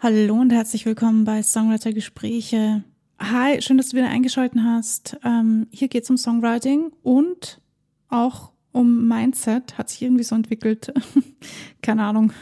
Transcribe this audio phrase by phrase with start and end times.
[0.00, 2.84] Hallo und herzlich willkommen bei Songwriter Gespräche.
[3.18, 5.18] Hi, schön, dass du wieder eingeschaltet hast.
[5.24, 7.60] Ähm, hier geht es um Songwriting und
[8.08, 9.76] auch um Mindset.
[9.76, 10.94] Hat sich irgendwie so entwickelt.
[11.82, 12.32] Keine Ahnung.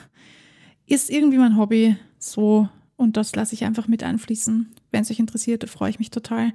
[0.84, 4.75] Ist irgendwie mein Hobby so und das lasse ich einfach mit einfließen.
[4.91, 6.53] Wenn es euch interessiert, freue ich mich total.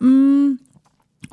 [0.00, 0.56] Mm,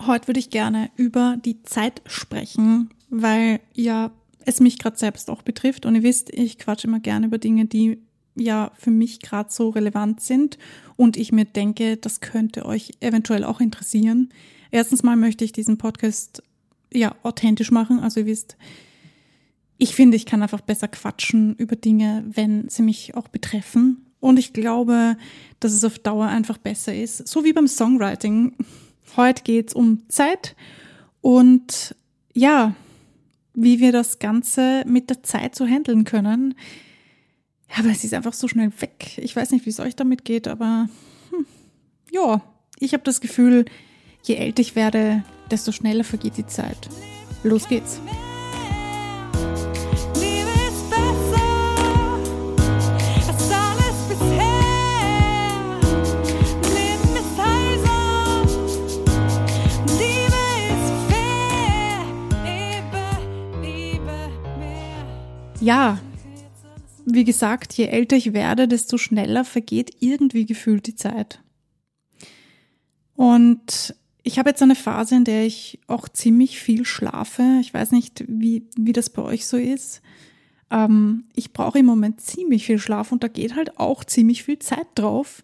[0.07, 4.11] heute würde ich gerne über die Zeit sprechen, weil ja
[4.45, 5.85] es mich gerade selbst auch betrifft.
[5.85, 8.01] Und ihr wisst, ich quatsche immer gerne über Dinge, die
[8.35, 10.57] ja für mich gerade so relevant sind
[10.95, 14.29] und ich mir denke, das könnte euch eventuell auch interessieren.
[14.71, 16.41] Erstens mal möchte ich diesen Podcast
[16.91, 17.99] ja authentisch machen.
[17.99, 18.57] Also ihr wisst,
[19.77, 24.05] ich finde, ich kann einfach besser quatschen über Dinge, wenn sie mich auch betreffen.
[24.19, 25.17] Und ich glaube,
[25.59, 27.27] dass es auf Dauer einfach besser ist.
[27.27, 28.55] So wie beim Songwriting.
[29.17, 30.55] Heute geht es um Zeit
[31.21, 31.95] und
[32.33, 32.73] ja,
[33.53, 36.55] wie wir das Ganze mit der Zeit so handeln können.
[37.73, 39.17] Ja, aber es ist einfach so schnell weg.
[39.17, 40.87] Ich weiß nicht, wie es euch damit geht, aber
[41.31, 41.45] hm,
[42.11, 42.41] ja,
[42.79, 43.65] ich habe das Gefühl,
[44.23, 46.89] je älter ich werde, desto schneller vergeht die Zeit.
[47.43, 47.99] Los geht's.
[65.59, 65.97] Ja,
[67.13, 71.41] wie gesagt, je älter ich werde, desto schneller vergeht irgendwie gefühlt die Zeit.
[73.15, 77.59] Und ich habe jetzt eine Phase, in der ich auch ziemlich viel schlafe.
[77.61, 80.01] Ich weiß nicht, wie, wie das bei euch so ist.
[80.71, 84.59] Ähm, ich brauche im Moment ziemlich viel Schlaf und da geht halt auch ziemlich viel
[84.59, 85.43] Zeit drauf.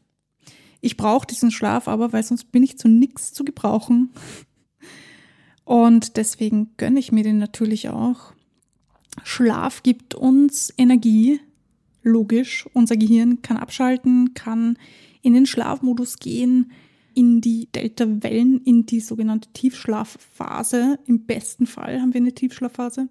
[0.81, 4.11] Ich brauche diesen Schlaf aber, weil sonst bin ich zu nichts zu gebrauchen.
[5.65, 8.33] Und deswegen gönne ich mir den natürlich auch.
[9.23, 11.41] Schlaf gibt uns Energie,
[12.03, 12.67] logisch.
[12.73, 14.77] Unser Gehirn kann abschalten, kann
[15.21, 16.71] in den Schlafmodus gehen,
[17.13, 20.99] in die Delta-Wellen, in die sogenannte Tiefschlafphase.
[21.05, 23.09] Im besten Fall haben wir eine Tiefschlafphase.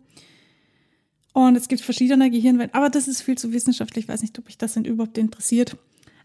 [1.34, 4.06] Und es gibt verschiedene Gehirnwellen, aber das ist viel zu wissenschaftlich.
[4.06, 5.76] Ich weiß nicht, ob mich das denn überhaupt interessiert.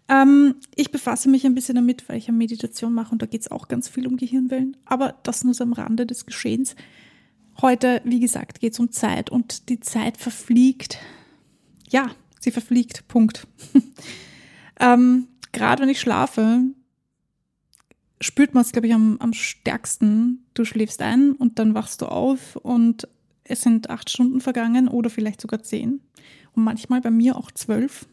[0.09, 3.41] Ähm, ich befasse mich ein bisschen damit, weil ich ja Meditation mache und da geht
[3.41, 4.77] es auch ganz viel um Gehirnwellen.
[4.85, 6.75] Aber das nur so am Rande des Geschehens.
[7.61, 10.97] Heute, wie gesagt, geht es um Zeit und die Zeit verfliegt.
[11.89, 12.09] Ja,
[12.43, 13.07] Sie verfliegt.
[13.07, 13.47] Punkt.
[14.79, 16.63] ähm, Gerade wenn ich schlafe,
[18.19, 20.45] spürt man es, glaube ich, am, am stärksten.
[20.53, 23.07] Du schläfst ein und dann wachst du auf und
[23.45, 26.01] es sind acht Stunden vergangen oder vielleicht sogar zehn.
[26.53, 28.07] Und manchmal bei mir auch zwölf.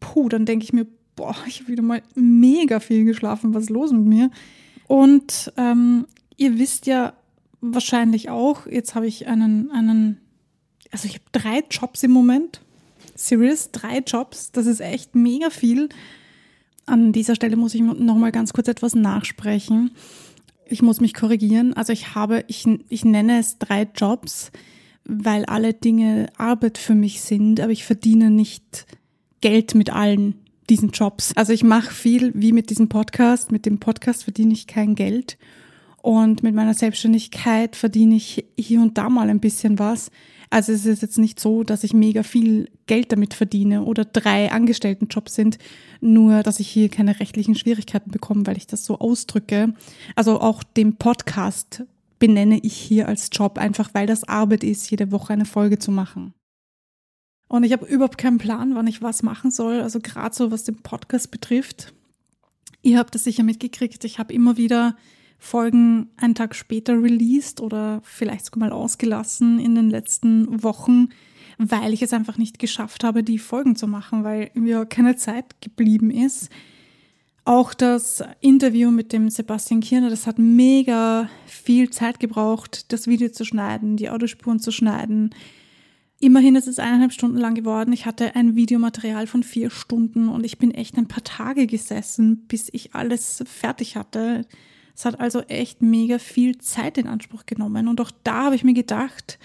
[0.00, 3.52] Puh, dann denke ich mir, boah, ich habe wieder mal mega viel geschlafen.
[3.52, 4.30] Was ist los mit mir?
[4.86, 6.06] Und ähm,
[6.36, 7.12] ihr wisst ja
[7.60, 10.20] wahrscheinlich auch, jetzt habe ich einen, einen,
[10.90, 12.60] also ich habe drei Jobs im Moment.
[13.14, 15.88] Serious, drei Jobs, das ist echt mega viel.
[16.86, 19.92] An dieser Stelle muss ich noch mal ganz kurz etwas nachsprechen.
[20.66, 21.74] Ich muss mich korrigieren.
[21.74, 24.50] Also ich habe, ich, ich nenne es drei Jobs,
[25.04, 28.86] weil alle Dinge Arbeit für mich sind, aber ich verdiene nicht
[29.40, 30.34] Geld mit allen
[30.70, 31.32] diesen Jobs.
[31.36, 33.52] Also ich mache viel wie mit diesem Podcast.
[33.52, 35.36] Mit dem Podcast verdiene ich kein Geld.
[36.02, 40.10] Und mit meiner Selbstständigkeit verdiene ich hier und da mal ein bisschen was.
[40.50, 44.50] Also es ist jetzt nicht so, dass ich mega viel Geld damit verdiene oder drei
[44.52, 45.58] Angestelltenjobs sind,
[46.00, 49.74] nur dass ich hier keine rechtlichen Schwierigkeiten bekomme, weil ich das so ausdrücke.
[50.14, 51.84] Also auch den Podcast
[52.18, 55.90] benenne ich hier als Job, einfach weil das Arbeit ist, jede Woche eine Folge zu
[55.90, 56.32] machen.
[57.48, 60.64] Und ich habe überhaupt keinen Plan, wann ich was machen soll, also gerade so was
[60.64, 61.92] den Podcast betrifft.
[62.82, 64.96] Ihr habt das sicher mitgekriegt, ich habe immer wieder
[65.44, 71.10] Folgen einen Tag später released oder vielleicht sogar mal ausgelassen in den letzten Wochen,
[71.58, 75.60] weil ich es einfach nicht geschafft habe, die Folgen zu machen, weil mir keine Zeit
[75.60, 76.48] geblieben ist.
[77.44, 83.28] Auch das Interview mit dem Sebastian Kirner, das hat mega viel Zeit gebraucht, das Video
[83.28, 85.34] zu schneiden, die Audiospuren zu schneiden.
[86.20, 87.92] Immerhin ist es eineinhalb Stunden lang geworden.
[87.92, 92.46] Ich hatte ein Videomaterial von vier Stunden und ich bin echt ein paar Tage gesessen,
[92.48, 94.46] bis ich alles fertig hatte.
[94.94, 97.88] Es hat also echt mega viel Zeit in Anspruch genommen.
[97.88, 99.38] Und auch da habe ich mir gedacht,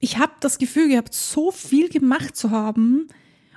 [0.00, 3.08] ich habe das Gefühl gehabt, so viel gemacht zu haben.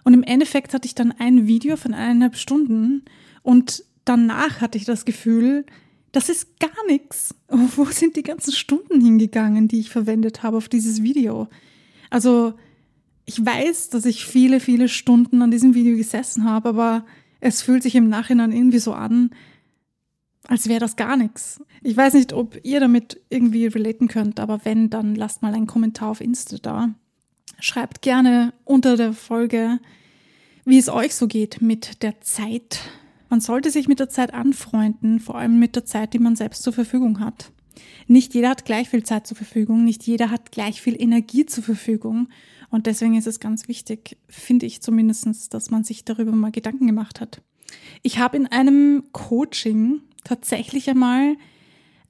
[0.03, 3.03] Und im Endeffekt hatte ich dann ein Video von eineinhalb Stunden.
[3.43, 5.65] Und danach hatte ich das Gefühl,
[6.11, 7.33] das ist gar nichts.
[7.49, 11.47] Wo sind die ganzen Stunden hingegangen, die ich verwendet habe auf dieses Video?
[12.09, 12.53] Also,
[13.25, 17.05] ich weiß, dass ich viele, viele Stunden an diesem Video gesessen habe, aber
[17.39, 19.31] es fühlt sich im Nachhinein irgendwie so an,
[20.47, 21.61] als wäre das gar nichts.
[21.81, 25.67] Ich weiß nicht, ob ihr damit irgendwie relaten könnt, aber wenn, dann lasst mal einen
[25.67, 26.93] Kommentar auf Insta da.
[27.59, 29.79] Schreibt gerne unter der Folge,
[30.65, 32.79] wie es euch so geht mit der Zeit.
[33.29, 36.63] Man sollte sich mit der Zeit anfreunden, vor allem mit der Zeit, die man selbst
[36.63, 37.51] zur Verfügung hat.
[38.07, 41.63] Nicht jeder hat gleich viel Zeit zur Verfügung, nicht jeder hat gleich viel Energie zur
[41.63, 42.29] Verfügung.
[42.69, 46.87] Und deswegen ist es ganz wichtig, finde ich zumindest, dass man sich darüber mal Gedanken
[46.87, 47.41] gemacht hat.
[48.03, 51.37] Ich habe in einem Coaching tatsächlich einmal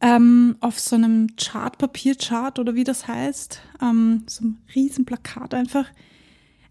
[0.02, 5.88] ähm, auf so einem Chart, Papierchart oder wie das heißt, ähm, so ein Riesenplakat einfach,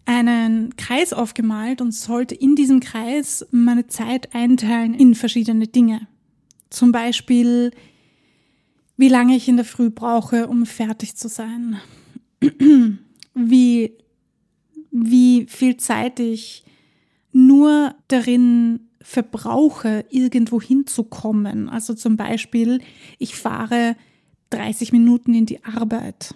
[0.06, 6.06] einen Kreis aufgemalt und sollte in diesem Kreis meine Zeit einteilen in verschiedene Dinge.
[6.69, 7.70] Zum Beispiel,
[8.96, 11.81] wie lange ich in der Früh brauche, um fertig zu sein.
[13.35, 13.93] wie,
[14.91, 16.64] wie viel Zeit ich
[17.32, 21.69] nur darin verbrauche, irgendwo hinzukommen.
[21.69, 22.81] Also zum Beispiel,
[23.19, 23.97] ich fahre
[24.51, 26.35] 30 Minuten in die Arbeit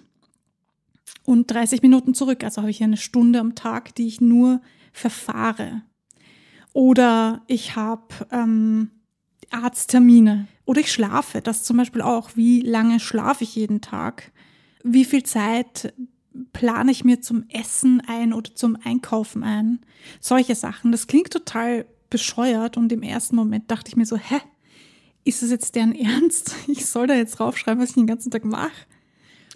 [1.25, 2.43] und 30 Minuten zurück.
[2.43, 4.61] Also habe ich eine Stunde am Tag, die ich nur
[4.93, 5.81] verfahre.
[6.71, 8.91] Oder ich habe ähm,
[9.49, 10.47] Arzttermine.
[10.65, 11.41] Oder ich schlafe.
[11.41, 12.31] Das zum Beispiel auch.
[12.35, 14.31] Wie lange schlafe ich jeden Tag?
[14.83, 15.91] Wie viel Zeit
[16.53, 19.79] plane ich mir zum Essen ein oder zum Einkaufen ein?
[20.19, 20.91] Solche Sachen.
[20.91, 24.39] Das klingt total bescheuert und im ersten Moment dachte ich mir so, hä?
[25.25, 26.55] Ist das jetzt deren Ernst?
[26.67, 28.71] Ich soll da jetzt draufschreiben, was ich den ganzen Tag mache?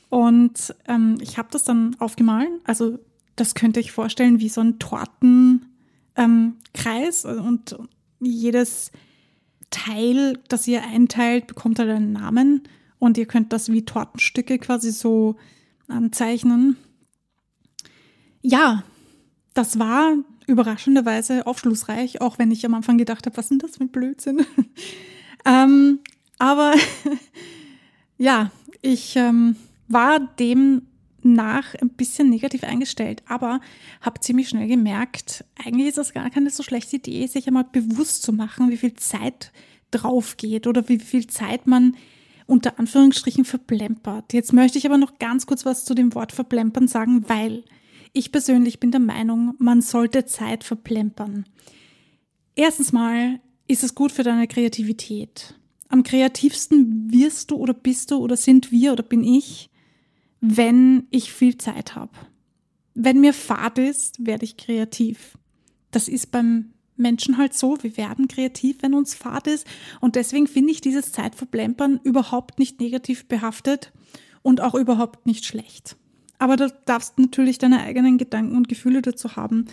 [0.10, 2.52] Und ähm, ich habe das dann aufgemalt.
[2.66, 3.00] Also
[3.36, 5.66] das könnte ich vorstellen wie so ein Tortenkreis
[7.26, 7.76] ähm, und
[8.20, 8.92] jedes
[9.72, 12.62] Teil, das ihr einteilt, bekommt halt einen Namen
[13.00, 15.36] und ihr könnt das wie Tortenstücke quasi so
[15.88, 16.78] anzeichnen.
[18.42, 18.84] Ja,
[19.54, 20.16] das war
[20.48, 24.46] überraschenderweise aufschlussreich, auch wenn ich am Anfang gedacht habe, was sind das für ein Blödsinn?
[25.46, 26.00] ähm,
[26.40, 26.74] aber
[28.18, 28.52] ja,
[28.82, 29.56] ich ähm,
[29.88, 30.84] war dem
[31.26, 33.62] nach ein bisschen negativ eingestellt, aber
[34.02, 38.24] habe ziemlich schnell gemerkt, eigentlich ist das gar keine so schlechte Idee, sich einmal bewusst
[38.24, 39.52] zu machen, wie viel Zeit
[39.92, 41.96] drauf geht oder wie viel Zeit man
[42.46, 44.34] unter Anführungsstrichen verplempert.
[44.34, 47.64] Jetzt möchte ich aber noch ganz kurz was zu dem Wort verplempern sagen, weil
[48.14, 51.46] ich persönlich bin der Meinung, man sollte Zeit verplempern.
[52.56, 55.56] Erstens mal ist es gut für deine Kreativität.
[55.90, 59.70] Am kreativsten wirst du oder bist du oder sind wir oder bin ich,
[60.40, 62.12] wenn ich viel Zeit habe.
[62.94, 65.38] Wenn mir Fahrt ist, werde ich kreativ.
[65.90, 69.66] Das ist beim Menschen halt so, wir werden kreativ, wenn uns Fahrt ist.
[70.00, 73.92] Und deswegen finde ich dieses Zeitverplempern überhaupt nicht negativ behaftet
[74.44, 75.96] und auch überhaupt nicht schlecht.
[76.40, 79.66] Aber du darfst natürlich deine eigenen Gedanken und Gefühle dazu haben.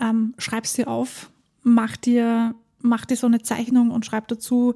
[0.00, 1.30] Ähm, schreib sie auf,
[1.62, 4.74] mach dir, mach dir so eine Zeichnung und schreib dazu,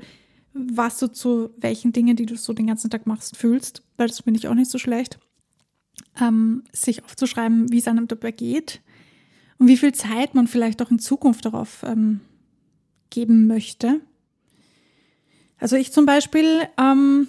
[0.55, 4.21] was du zu welchen Dingen, die du so den ganzen Tag machst, fühlst, weil das
[4.21, 5.19] finde ich auch nicht so schlecht.
[6.21, 8.83] Ähm, sich aufzuschreiben, wie es einem dabei geht
[9.59, 12.21] und wie viel Zeit man vielleicht auch in Zukunft darauf ähm,
[13.11, 14.01] geben möchte.
[15.59, 17.29] Also ich zum Beispiel ähm,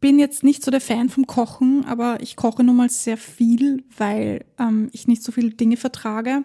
[0.00, 3.84] bin jetzt nicht so der Fan vom Kochen, aber ich koche nun mal sehr viel,
[3.96, 6.44] weil ähm, ich nicht so viele Dinge vertrage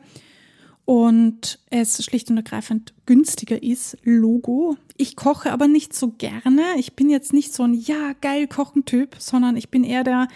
[0.86, 3.98] und es schlicht und ergreifend günstiger ist.
[4.04, 4.78] Logo.
[4.98, 6.62] Ich koche aber nicht so gerne.
[6.78, 10.28] Ich bin jetzt nicht so ein ja geil kochen Typ, sondern ich bin eher der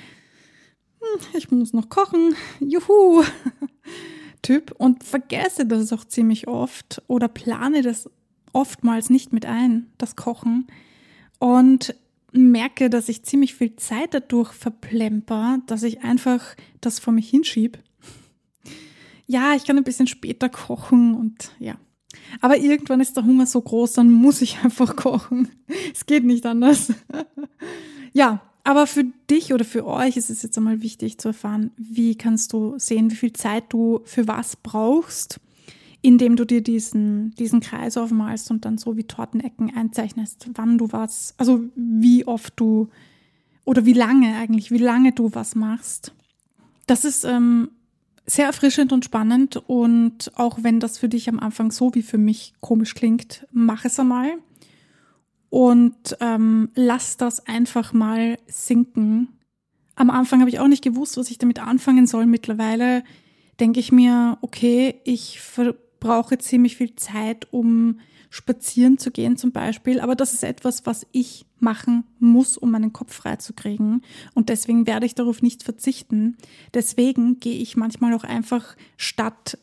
[0.99, 2.35] hm, ich muss noch kochen.
[2.59, 3.23] Juhu.
[4.41, 8.09] Typ und vergesse das auch ziemlich oft oder plane das
[8.53, 10.67] oftmals nicht mit ein, das Kochen.
[11.39, 11.93] Und
[12.31, 17.79] merke, dass ich ziemlich viel Zeit dadurch verplemper, dass ich einfach das vor mich hinschieb.
[19.27, 21.75] Ja, ich kann ein bisschen später kochen und ja.
[22.41, 25.49] Aber irgendwann ist der Hunger so groß, dann muss ich einfach kochen.
[25.93, 26.93] Es geht nicht anders.
[28.13, 32.15] Ja, aber für dich oder für euch ist es jetzt einmal wichtig zu erfahren, wie
[32.15, 35.39] kannst du sehen, wie viel Zeit du für was brauchst,
[36.01, 40.91] indem du dir diesen, diesen Kreis aufmalst und dann so wie Tortenecken einzeichnest, wann du
[40.91, 42.89] was, also wie oft du
[43.65, 46.13] oder wie lange eigentlich, wie lange du was machst.
[46.87, 47.69] Das ist ähm,
[48.25, 52.17] sehr erfrischend und spannend und auch wenn das für dich am Anfang so wie für
[52.17, 54.31] mich komisch klingt, mach es einmal
[55.49, 59.29] und ähm, lass das einfach mal sinken.
[59.95, 62.25] Am Anfang habe ich auch nicht gewusst, was ich damit anfangen soll.
[62.25, 63.03] Mittlerweile
[63.59, 65.41] denke ich mir, okay, ich
[65.99, 71.07] verbrauche ziemlich viel Zeit, um spazieren zu gehen zum Beispiel, aber das ist etwas, was
[71.11, 74.01] ich machen muss, um meinen Kopf frei zu kriegen
[74.35, 76.37] und deswegen werde ich darauf nicht verzichten.
[76.73, 79.57] Deswegen gehe ich manchmal auch einfach statt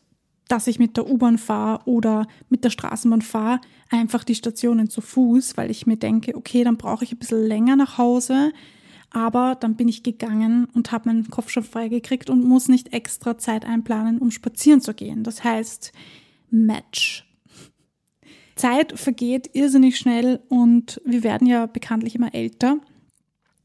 [0.49, 5.01] dass ich mit der U-Bahn fahre oder mit der Straßenbahn fahre, einfach die Stationen zu
[5.01, 8.53] Fuß, weil ich mir denke, okay, dann brauche ich ein bisschen länger nach Hause,
[9.11, 13.39] aber dann bin ich gegangen und habe meinen Kopf schon freigekriegt und muss nicht extra
[13.39, 15.25] Zeit einplanen, um spazieren zu gehen.
[15.25, 15.93] Das heißt,
[16.51, 17.27] Match.
[18.57, 22.81] Zeit vergeht irrsinnig schnell und wir werden ja bekanntlich immer älter.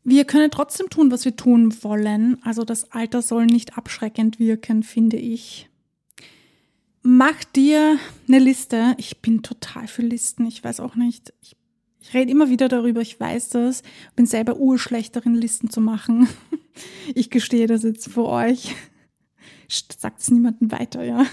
[0.04, 2.42] Wir können trotzdem tun, was wir tun wollen.
[2.44, 5.70] Also das Alter soll nicht abschreckend wirken, finde ich.
[7.04, 7.98] Mach dir
[8.28, 8.96] eine Liste.
[8.98, 10.46] Ich bin total für Listen.
[10.46, 11.34] Ich weiß auch nicht.
[11.42, 11.56] Ich,
[12.00, 13.02] ich rede immer wieder darüber.
[13.02, 13.84] Ich weiß das.
[14.16, 16.28] Bin selber urschlecht darin, Listen zu machen.
[17.14, 18.74] Ich gestehe das jetzt vor euch.
[19.68, 21.26] Sagt es niemandem weiter, ja.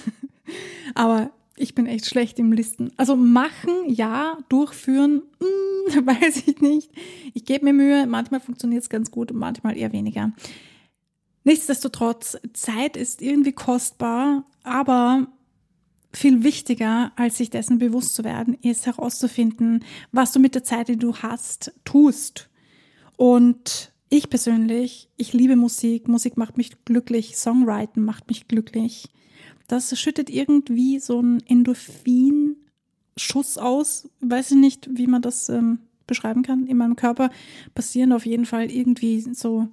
[0.97, 2.93] Aber ich bin echt schlecht im Listen.
[2.97, 6.91] Also machen, ja, durchführen, mh, hm, weiß ich nicht.
[7.35, 10.33] Ich gebe mir Mühe, manchmal funktioniert es ganz gut und manchmal eher weniger.
[11.45, 15.29] Nichtsdestotrotz, Zeit ist irgendwie kostbar, aber
[16.13, 20.89] viel wichtiger, als sich dessen bewusst zu werden, ist herauszufinden, was du mit der Zeit,
[20.89, 22.49] die du hast, tust.
[23.17, 26.07] Und ich persönlich, ich liebe Musik.
[26.09, 27.37] Musik macht mich glücklich.
[27.37, 29.09] Songwriting macht mich glücklich.
[29.67, 34.09] Das schüttet irgendwie so ein Endorphin-Schuss aus.
[34.21, 36.67] Weiß ich nicht, wie man das ähm, beschreiben kann.
[36.67, 37.31] In meinem Körper
[37.75, 39.69] passieren auf jeden Fall irgendwie so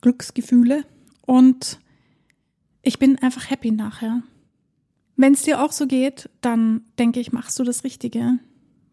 [0.00, 0.84] Glücksgefühle.
[1.26, 1.78] Und
[2.82, 4.22] ich bin einfach happy nachher.
[5.16, 8.38] Wenn es dir auch so geht, dann denke ich, machst du das Richtige.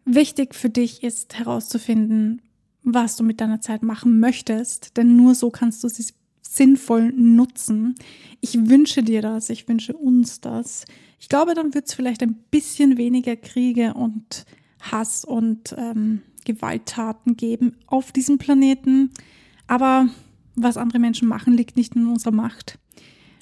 [0.04, 2.42] Wichtig für dich ist herauszufinden,
[2.82, 6.06] was du mit deiner Zeit machen möchtest, denn nur so kannst du sie
[6.42, 7.94] sinnvoll nutzen.
[8.40, 10.84] Ich wünsche dir das, ich wünsche uns das.
[11.18, 14.44] Ich glaube, dann wird es vielleicht ein bisschen weniger Kriege und
[14.80, 19.10] Hass und ähm, Gewalttaten geben auf diesem Planeten.
[19.66, 20.08] Aber
[20.56, 22.78] was andere Menschen machen, liegt nicht in unserer Macht.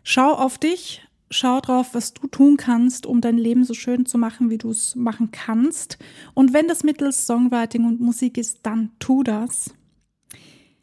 [0.04, 4.18] Schau auf dich, schau drauf, was du tun kannst, um dein Leben so schön zu
[4.18, 5.98] machen, wie du es machen kannst.
[6.34, 9.72] Und wenn das mittels Songwriting und Musik ist, dann tu das.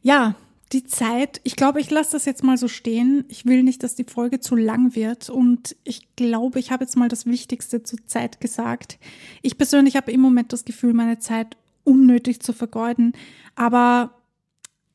[0.01, 0.35] Ja,
[0.73, 3.25] die Zeit, ich glaube, ich lasse das jetzt mal so stehen.
[3.29, 5.29] Ich will nicht, dass die Folge zu lang wird.
[5.29, 8.99] Und ich glaube, ich habe jetzt mal das Wichtigste zur Zeit gesagt.
[9.41, 13.13] Ich persönlich habe im Moment das Gefühl, meine Zeit unnötig zu vergeuden.
[13.55, 14.13] Aber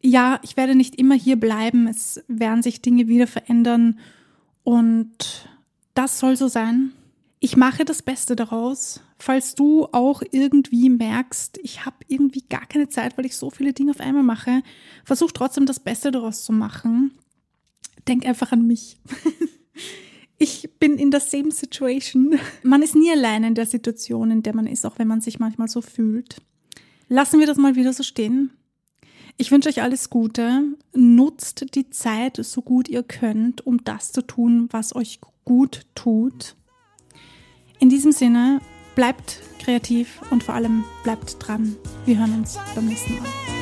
[0.02, 1.86] ja, ich werde nicht immer hier bleiben.
[1.86, 3.98] Es werden sich Dinge wieder verändern.
[4.64, 5.48] Und
[5.94, 6.92] das soll so sein.
[7.40, 9.00] Ich mache das Beste daraus.
[9.18, 13.72] Falls du auch irgendwie merkst, ich habe irgendwie gar keine Zeit, weil ich so viele
[13.72, 14.62] Dinge auf einmal mache,
[15.04, 17.12] versuch trotzdem das Beste daraus zu machen.
[18.08, 18.98] Denk einfach an mich.
[20.42, 22.36] Ich bin in der same situation.
[22.64, 25.38] Man ist nie alleine in der Situation, in der man ist, auch wenn man sich
[25.38, 26.42] manchmal so fühlt.
[27.08, 28.50] Lassen wir das mal wieder so stehen.
[29.36, 30.62] Ich wünsche euch alles Gute.
[30.94, 36.56] Nutzt die Zeit so gut ihr könnt, um das zu tun, was euch gut tut.
[37.78, 38.60] In diesem Sinne,
[38.94, 41.76] bleibt kreativ und vor allem bleibt dran.
[42.04, 43.61] Wir hören uns beim nächsten Mal.